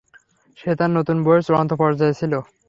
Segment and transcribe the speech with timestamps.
[0.57, 2.33] সে তার নতুন বইয়ের চূড়ান্ত পর্যায়ে ছিল।